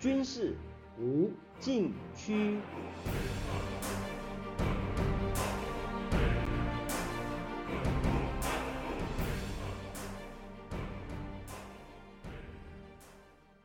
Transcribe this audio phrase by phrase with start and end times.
[0.00, 0.56] 军事
[0.98, 2.58] 无禁区。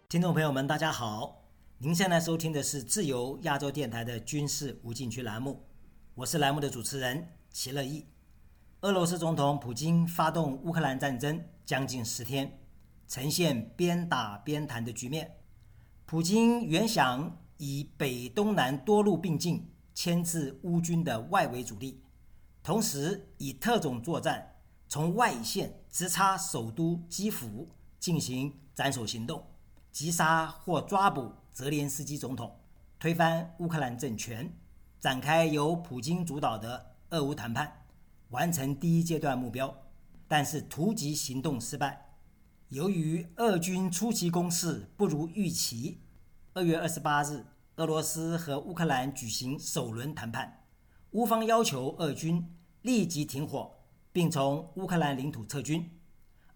[0.10, 1.42] 听众朋友们，大家好！
[1.78, 5.66] 您现在收听的是自由亚洲电台的军事无禁区栏目，
[6.16, 8.06] 我是栏目的主持人齐乐意。
[8.82, 12.60] 俄罗斯总统普京发动乌克兰战争将近十天，
[13.08, 15.32] 呈现边打边谈的局面。
[16.08, 22.00] 普京原想以北东南多路并进牵制乌军的外围主力，
[22.62, 24.56] 同时以特种作战
[24.88, 27.68] 从外线直插首都基辅
[28.00, 29.44] 进行斩首行动。
[29.92, 32.56] 击杀或抓捕泽连斯基总统，
[33.00, 34.54] 推翻乌克兰政权，
[35.00, 37.84] 展开由普京主导的俄乌谈判，
[38.30, 39.76] 完成第一阶段目标。
[40.28, 42.05] 但是突击行动失败，
[42.76, 46.02] 由于俄军初期攻势不如预期。
[46.54, 47.46] 二月二十八日，
[47.78, 50.66] 俄罗斯和乌克兰举行首轮谈判，
[51.12, 53.72] 乌方要求俄军立即停火，
[54.12, 55.90] 并从乌克兰领土撤军，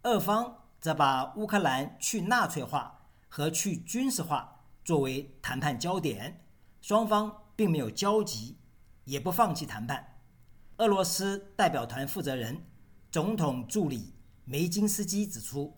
[0.03, 2.97] 俄方则把乌克兰去纳粹化。
[3.30, 6.45] 和去军事化作为谈判焦点，
[6.81, 8.58] 双方并没有交集，
[9.06, 10.20] 也不放弃谈判。
[10.78, 12.66] 俄罗斯代表团负责人、
[13.09, 15.78] 总统助理梅金斯基指出，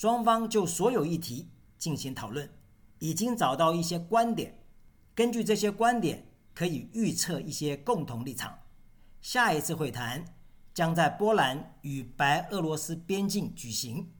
[0.00, 2.50] 双方就所有议题进行讨论，
[3.00, 4.58] 已经找到一些观点，
[5.14, 8.58] 根据这些观点可以预测一些共同立场。
[9.20, 10.24] 下一次会谈
[10.72, 14.10] 将在波兰与白俄罗斯边境举行，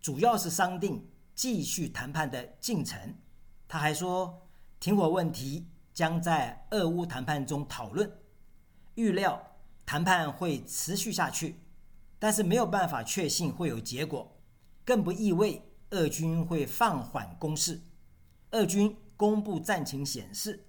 [0.00, 1.06] 主要是商定。
[1.34, 2.98] 继续谈判的进程。
[3.68, 4.48] 他还说，
[4.80, 8.10] 停火问题将在俄乌谈判中讨论，
[8.94, 9.38] 预料
[9.84, 11.60] 谈判会持续下去，
[12.18, 14.34] 但是没有办法确信会有结果，
[14.86, 17.80] 更不意味俄军会放缓攻势。
[18.52, 20.64] 俄军公布战情显示，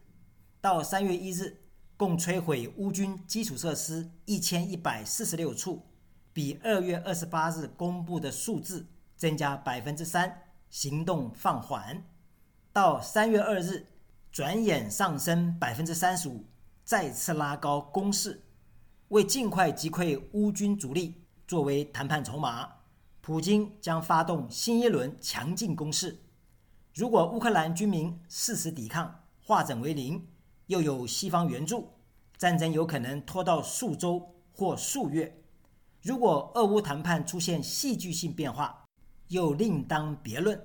[0.59, 1.61] 到三月一日，
[1.95, 5.85] 共摧毁乌军基础设施一千一百四十六处，
[6.33, 10.41] 比二月二十八日公布的数字增加百分之三。
[10.69, 12.03] 行动放缓，
[12.73, 13.85] 到三月二日，
[14.31, 16.43] 转眼上升百分之三十五，
[16.83, 18.43] 再次拉高攻势，
[19.09, 22.69] 为尽快击溃乌军主力作为谈判筹码，
[23.27, 26.17] 普京将发动新一轮强劲攻势。
[26.93, 30.25] 如果乌克兰军民誓死抵抗，化整为零，
[30.67, 31.89] 又有西方援助，
[32.37, 35.43] 战争有可能拖到数周或数月。
[36.01, 38.85] 如果俄乌谈判出现戏剧性变化，
[39.27, 40.57] 又另当别论。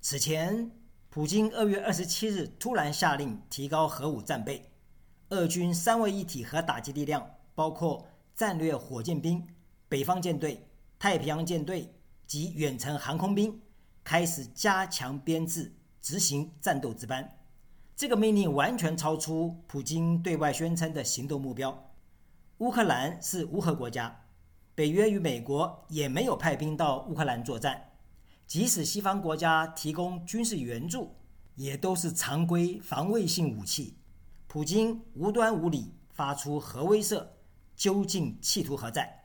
[0.00, 0.70] 此前，
[1.08, 4.70] 普京二月二十七日突然下令提高核武战备，
[5.30, 9.44] 俄军三位一体核打击力量，包括战略火箭兵、
[9.88, 10.67] 北方舰队、
[10.98, 11.94] 太平洋舰队
[12.26, 13.60] 及远程航空兵，
[14.02, 15.72] 开始加强编制，
[16.02, 17.38] 执行战斗值班。
[17.94, 21.92] 这个命令完全超出普京对外宣称的行动目标。
[22.58, 24.24] 乌克兰是无核国家。
[24.74, 27.90] 北约与美国也没有派兵到乌克兰作战，
[28.46, 31.14] 即使西方国家提供军事援助，
[31.56, 33.96] 也都是常规防卫性武器。
[34.46, 37.26] 普京无端无理发出核威慑，
[37.74, 39.24] 究竟企图何在？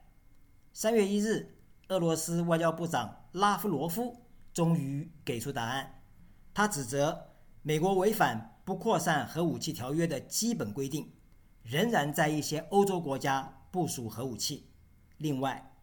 [0.74, 1.56] 三月一日，
[1.90, 4.22] 俄罗斯外交部长拉夫罗夫
[4.54, 6.02] 终于给出答案。
[6.54, 7.30] 他指责
[7.62, 11.12] 美国违反不扩散核武器条约的基本规定，
[11.64, 14.70] 仍然在一些欧洲国家部署核武器。
[15.18, 15.74] 另外，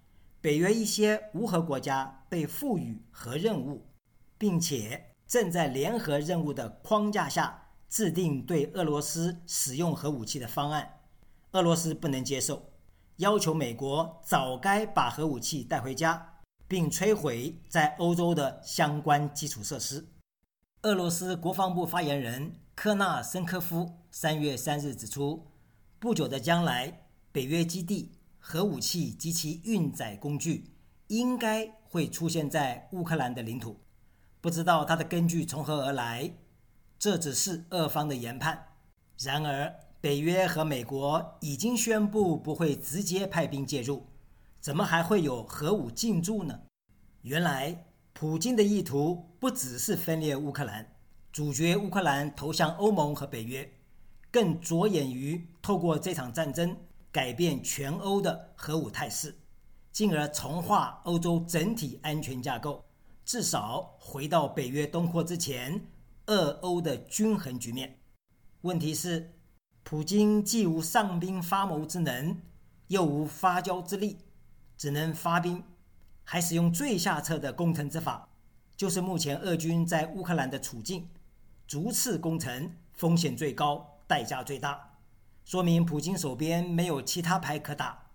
[0.40, 3.86] 北约一些无核国家被赋予核任务，
[4.38, 11.00] 并且正在联合任务的框架下制定对俄罗斯使用核武器的方案。
[11.52, 12.69] 俄罗斯不能接受，
[13.20, 20.06] 要求美国早该把核武器带回家，并摧毁在欧洲的相关基础设施。
[20.84, 25.46] 俄罗斯国防部发言人科纳申科夫三月三日指出，
[25.98, 28.12] 不久的将来，北约基地。
[28.42, 30.72] 核武器及其运载工具
[31.08, 33.78] 应该会出现在乌克兰的领土，
[34.40, 36.32] 不知道它的根据从何而来。
[36.98, 38.68] 这只是俄方的研判。
[39.18, 44.06] 然而，北约和美国已经宣布不会直接派兵介入，
[44.60, 46.60] 怎么还会有核武进驻呢？
[47.22, 50.96] 原来，普京的意图不只是分裂乌克兰，
[51.30, 53.70] 主角乌克兰投向欧盟和北约，
[54.30, 56.76] 更着眼于透过这场战争。
[57.12, 59.34] 改变全欧的核武态势，
[59.90, 62.84] 进而重化欧洲整体安全架构，
[63.24, 65.88] 至少回到北约东扩之前，
[66.26, 67.98] 俄欧的均衡局面。
[68.60, 69.32] 问题是，
[69.90, 72.40] 普京既无上兵发谋之能，
[72.86, 74.18] 又无发交之力，
[74.76, 75.64] 只能发兵，
[76.22, 78.28] 还使用最下策的攻城之法，
[78.76, 81.08] 就是目前俄军在乌克兰的处境。
[81.66, 84.96] 逐次攻城，风险最高，代价最大，
[85.44, 88.10] 说明普京手边没有其他牌可打，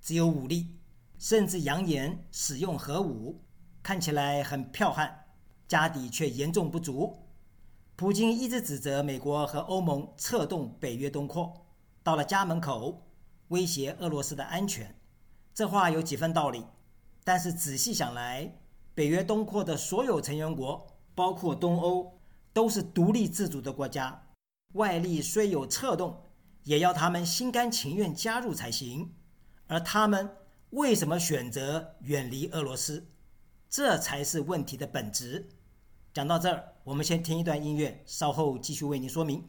[0.00, 0.78] 只有武力，
[1.18, 3.44] 甚至扬言使用核武，
[3.82, 5.26] 看起来很剽悍，
[5.68, 7.27] 家底却严重不足。
[7.98, 11.66] 普京一直指责美国和欧盟策动北约东扩，
[12.04, 13.08] 到了家门口，
[13.48, 14.96] 威胁俄罗斯的安全。
[15.52, 16.64] 这话有几分道理，
[17.24, 18.56] 但是仔细想来，
[18.94, 20.86] 北约东扩的所有成员国，
[21.16, 22.20] 包括东欧，
[22.52, 24.28] 都是独立自主的国家，
[24.74, 26.22] 外力虽有策动，
[26.62, 29.12] 也要他们心甘情愿加入才行。
[29.66, 30.36] 而他们
[30.70, 33.08] 为什么选择远离俄罗斯？
[33.68, 35.48] 这才是问题的本质。
[36.14, 39.44] 讲到这儿，我们先听一段音乐，稍后继续为您说明。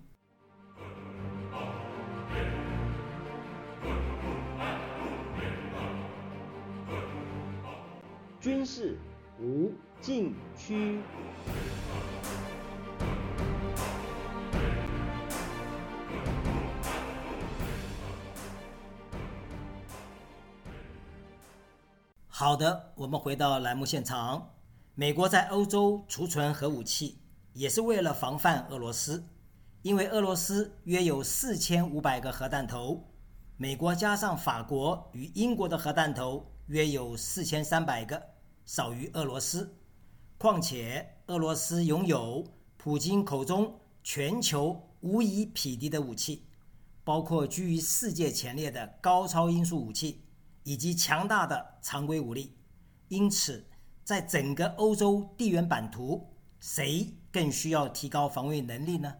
[8.41, 8.99] 军事
[9.39, 9.71] 无
[10.01, 10.99] 禁区。
[22.27, 24.55] 好的，我们回到栏目现场。
[24.93, 27.17] 美国在欧洲储存核武器，
[27.59, 29.21] 也是为了防范俄罗斯，
[29.81, 33.11] 因为俄罗斯约有四千五百个核弹头，
[33.57, 38.23] 美国加上法国与英国的核弹头约有四千三百个，
[38.63, 39.77] 少于俄罗斯。
[40.37, 42.47] 况且俄罗斯拥有
[42.77, 46.45] 普京口中全球无以匹敌的武器，
[47.03, 50.23] 包括居于世界前列的高超音速武器
[50.63, 52.55] 以及强大的常规武力，
[53.09, 53.65] 因此。
[54.05, 59.15] 在整个欧洲地缘版图，谁更需要提高防卫能力呢？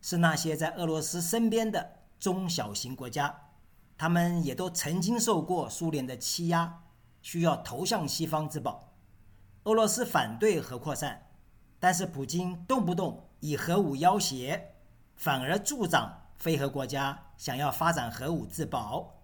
[0.00, 3.50] 是那些在俄罗斯身边的中小型国家，
[3.98, 6.82] 他们也都曾经受过苏联的欺压，
[7.22, 8.92] 需要投向西方自保。
[9.64, 11.26] 俄罗斯反对核扩散，
[11.80, 14.74] 但是普京动不动以核武要挟，
[15.16, 19.22] 反而助长非核国家想要发展核武自保，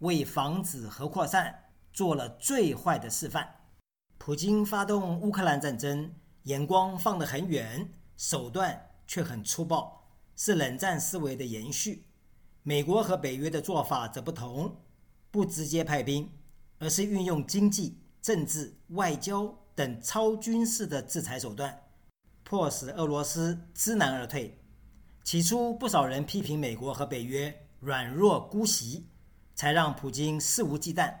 [0.00, 3.54] 为防止核扩散做了最坏的示范。
[4.18, 6.12] 普京发动乌克兰战争，
[6.44, 12.04] 眼光放得很远，手段却很粗暴，是冷战思维的延续。
[12.62, 14.76] 美国和北约的做法则不同，
[15.30, 16.30] 不直接派兵，
[16.78, 21.82] 而是运用经济、政治、外交等超军事的制裁手段，
[22.42, 24.60] 迫使俄罗斯知难而退。
[25.22, 29.06] 起初，不少人批评美国和北约软弱姑息，
[29.54, 31.14] 才让普京肆无忌惮。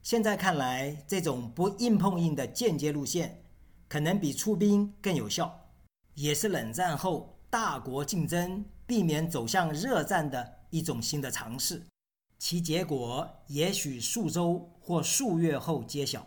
[0.00, 3.42] 现在看来，这种不硬碰硬的间接路线，
[3.88, 5.68] 可能比出兵更有效，
[6.14, 11.82] 也是冷战后大国竞争避免走向热战的一种新的尝试。
[12.38, 16.26] 其结果也许数周或数月后揭晓。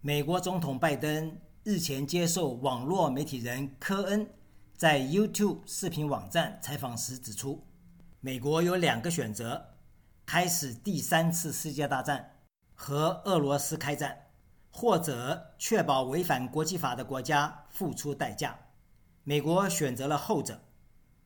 [0.00, 4.28] 美国总统拜登日前接受网络媒体人科恩
[4.76, 7.64] 在 YouTube 视频网站采访时指出，
[8.20, 9.74] 美国有两个选择：
[10.26, 12.30] 开始第三次世界大战。
[12.74, 14.21] 和俄罗斯开战，
[14.72, 18.58] 或者确保违反国际法的国家付出代价。
[19.22, 20.60] 美国选择了后者。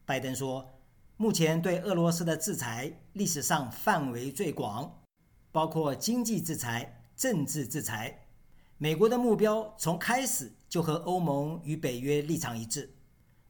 [0.05, 0.79] 拜登说，
[1.17, 5.03] 目前对俄罗斯的制裁历史上范围最广，
[5.51, 8.27] 包括经济制裁、政治制裁。
[8.77, 12.95] 美国的目标从开始就和欧盟与北约立场一致：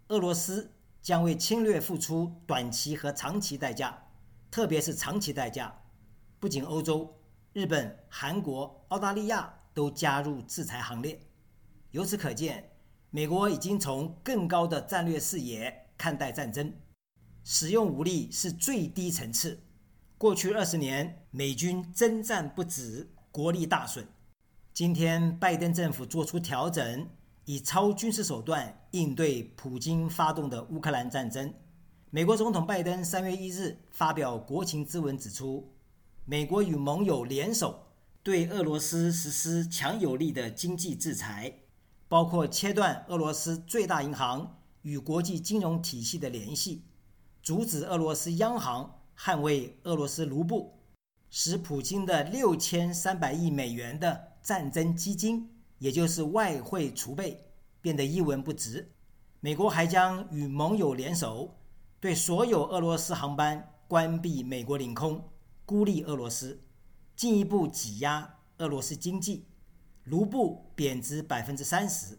[0.08, 0.70] 俄罗斯
[1.02, 4.06] 将为侵略付出短期和长期代价，
[4.50, 5.82] 特别是长期代价。
[6.38, 7.12] 不仅欧洲。
[7.52, 11.20] 日本、韩国、澳大利亚都加入制裁行列。
[11.90, 12.70] 由此可见，
[13.10, 16.72] 美国已经从更高的战略视野看待战争，
[17.44, 19.60] 使用武力是最低层次。
[20.16, 24.08] 过去二十年，美军征战不止，国力大损。
[24.72, 27.06] 今天，拜登政府做出调整，
[27.44, 31.52] 以超军事手段应对普京发动的乌克兰战争。
[32.08, 35.70] 美国总统拜登三月一日发表国情咨文，指出。
[36.24, 37.85] 美国与盟友联手
[38.26, 41.60] 对俄罗斯实施强有力的经济制裁，
[42.08, 46.82] 包括切断俄罗斯最大银行与国际金融体系的联系，
[47.40, 50.76] 阻止俄罗斯央行捍卫俄罗斯卢布，
[51.30, 57.46] 使普京的六千三百亿美元的战争基金，也就是外汇储备，
[57.80, 58.90] 变得一文不值。
[59.38, 61.56] 美国还将与盟友联手，
[62.00, 65.22] 对所有俄罗斯航班关闭美国领空。
[65.64, 66.60] 孤立俄罗斯，
[67.16, 69.46] 进一步挤压俄罗斯经济，
[70.04, 72.18] 卢布贬值百分之三十，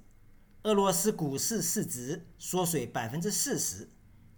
[0.64, 3.92] 俄罗斯股市市值缩水百分之四十，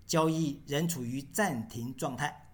[0.05, 2.51] 交易仍处于暂停状态。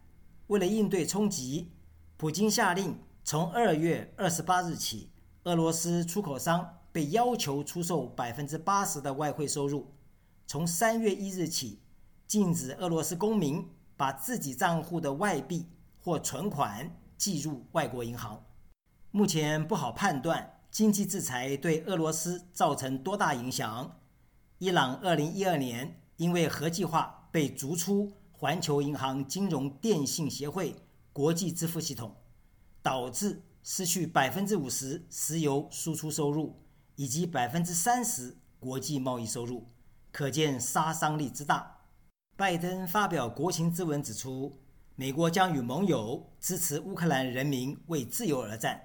[0.48, 1.72] 为了应对冲击，
[2.16, 5.10] 普京下令从二月二十八日起，
[5.46, 9.92] 俄罗斯出口商被要求出售百分之八十的外汇收入，
[10.46, 11.80] 从三月一日起，
[12.28, 15.66] 禁止俄罗斯公民把自己账户的外币
[16.00, 16.96] 或存款
[17.26, 18.46] 寄入外国银行。
[19.10, 24.00] 目前不好判断经济制裁对俄罗斯造成多大影响。
[24.60, 30.76] 伊朗二零一二年因为核计划被逐出环球银行金融电信协会
[31.12, 32.16] 国际支付系统，
[32.84, 36.62] 导致失去百分之五十石油输出收入
[36.96, 39.68] 以及百分之三十国际贸易收入，
[40.12, 41.88] 可见杀伤力之大。
[42.38, 44.60] 拜登发表国情咨文指出，
[44.98, 48.82] 美国将与盟友支持乌克兰人民为自由而战。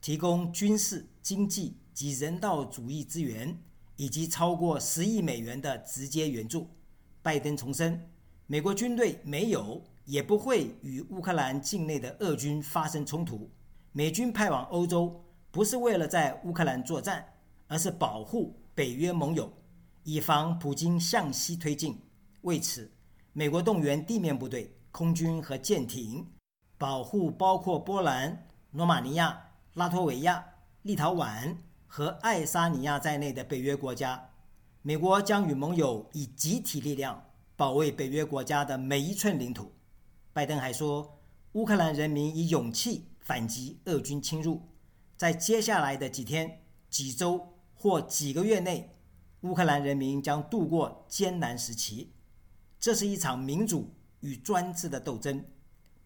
[0.00, 3.60] 提供军事、经济及人道主义资源，
[3.96, 6.70] 以及超过十亿美元的直接援助。
[7.22, 8.08] 拜登重申，
[8.46, 13.50] 美国军队没有也不会与乌克兰境内的俄军发生冲突。
[13.90, 17.26] 美军派往欧洲不是为了在乌克兰作战，
[17.66, 19.52] 而是保护北约盟友，
[20.04, 21.98] 以防普京向西推进。
[22.42, 22.88] 为此，
[23.32, 26.26] 美国动员地面部队、空军和舰艇，
[26.76, 29.44] 保护包括波兰、罗马尼亚。
[29.74, 30.44] 拉脱维亚、
[30.82, 31.54] 立陶宛
[31.86, 34.28] 和爱沙尼亚在内的北约国家，
[34.82, 37.22] 美国将与盟友以集体力量
[37.54, 39.72] 保卫北约国家的每一寸领土。
[40.32, 41.20] 拜登还说，
[41.52, 44.60] 乌克兰人民以勇气反击俄军侵入，
[45.16, 48.96] 在接下来的几天、几周或几个月内，
[49.42, 52.12] 乌克兰人民将度过艰难时期。
[52.80, 55.44] 这是一场民主与专制的斗争，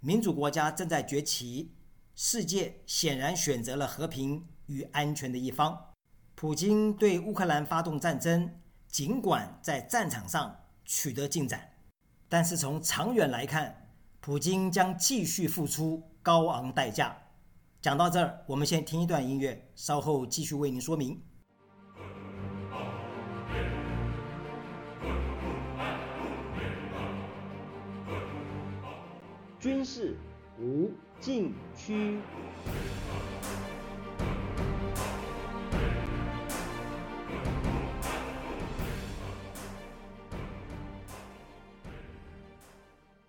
[0.00, 1.74] 民主国家正在崛起。
[2.14, 5.94] 世界显然选择了和平与安全的一方。
[6.34, 10.54] 普京对乌克兰发动战争，尽管在战场上
[10.84, 11.70] 取得进展，
[12.28, 13.88] 但是从长远来看，
[14.20, 17.16] 普京将继续付出高昂代价。
[17.80, 21.18] 讲到这儿，我们先听一段音乐，稍后继续为您说明。
[29.62, 30.16] 军事
[30.58, 30.90] 无。
[31.20, 32.18] 禁区。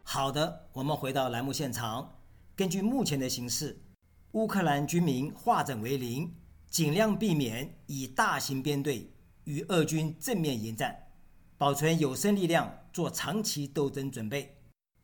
[0.01, 2.11] 好的，我们回到栏目现场。
[2.55, 3.79] 根据目前的形势，
[4.31, 6.33] 乌克兰军民化整为零，
[6.67, 9.07] 尽量避免以大型编队
[9.43, 10.97] 与俄军正面迎战，
[11.59, 14.57] 保存有生力量做长期斗争准备。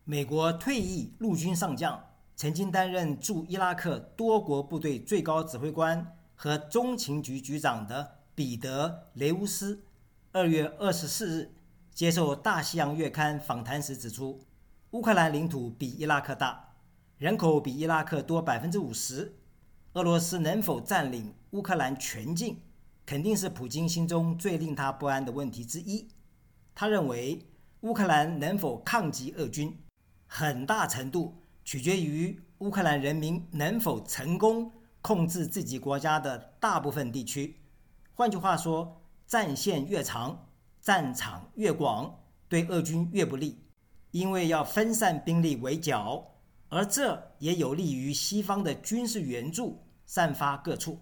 [0.04, 2.04] 美国退役陆军上将。
[2.36, 8.88] 曾经担任驻伊拉克多国部队最高指挥官和中情局局长的彼得·
[9.20, 9.84] 雷乌斯，
[10.32, 11.54] 二月二十四日
[11.94, 14.40] 接受《大西洋月刊》访谈时指出，
[14.92, 16.76] 乌克兰领土比伊拉克大，
[17.18, 19.36] 人口比伊拉克多百分之五十。
[19.96, 22.62] 俄罗斯能否占领乌克兰全境，
[23.06, 26.08] 肯定是普京心中最令他不安的问题之一。
[26.74, 27.46] 他认为，
[27.82, 29.78] 乌克兰能否抗击俄军，
[30.30, 31.36] 很大程度。
[31.66, 34.72] 取决于乌克兰人民能否成功
[35.04, 37.56] 控制自己国家的大部分地区。
[38.16, 40.48] 换句话说，战线越长，
[40.82, 42.12] 战场越广，
[42.48, 43.62] 对俄军越不利，
[44.10, 46.26] 因为要分散兵力围剿，
[46.70, 50.98] 而这也有利于西方的军事援助散发各处。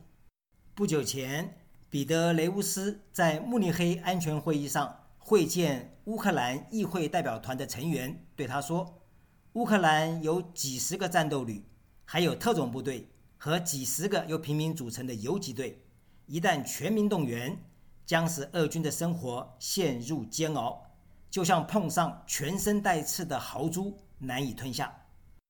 [0.75, 1.57] 不久前，
[1.89, 8.96] 彼得·雷乌斯在慕尼黑安全会议上会见乌克兰议会代表团的成员，对他说。
[9.57, 11.65] 乌克兰有几十个战斗旅，
[12.05, 13.09] 还有特种部队
[13.39, 15.83] 和几十个由平民组成的游击队。
[16.27, 17.57] 一旦全民动员，
[18.05, 20.85] 将使俄军的生活陷入煎熬，
[21.31, 24.95] 就像碰上全身带刺的豪猪，难以吞下。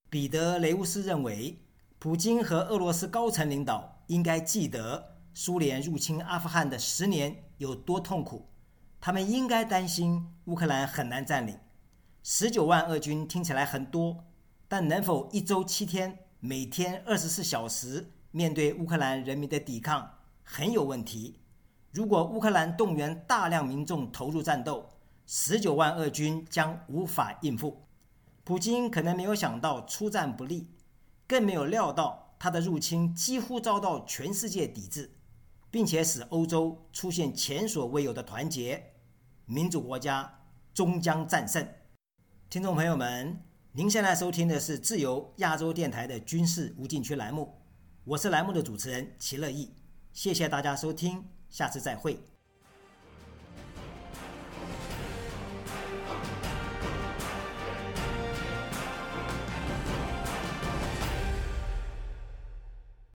[0.09, 1.61] 彼得·雷乌斯认为，
[1.99, 8.47] 普京和俄罗斯高层领导应该记得苏联入侵阿富汗的十年有多痛苦，
[9.01, 11.59] 他们应该担心乌克兰很难占领。
[12.29, 14.25] 十九万俄军听起来很多，
[14.67, 20.11] 但能否一周七天、每天二十四小时面对乌克兰人民的抵抗
[20.43, 21.39] 很有问题。
[21.93, 24.89] 如果乌克兰动员大量民众投入战斗，
[25.25, 27.81] 十九万俄军将无法应付。
[28.43, 30.67] 普京可能没有想到出战不利，
[31.25, 35.09] 更没有料到他的入侵几乎遭到全世界抵制，
[35.71, 38.91] 并且使欧洲出现前所未有的团结。
[39.45, 40.41] 民主国家
[40.73, 41.65] 终将战胜。
[42.49, 43.37] 听众朋友们，
[43.73, 47.53] 您现在收听的是自由亚洲电台的军事无禁区栏目，
[48.05, 49.73] 我是栏目的主持人齐乐意，
[50.13, 52.17] 谢谢大家收听，下次再会。